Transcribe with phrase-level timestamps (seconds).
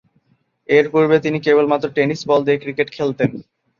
[0.69, 3.31] এরপূর্বে তিনি কেবলমাত্র টেনিস বল দিয়ে ক্রিকেট খেলতেন।